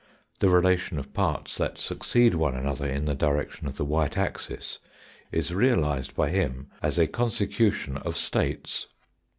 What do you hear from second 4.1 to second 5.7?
axis is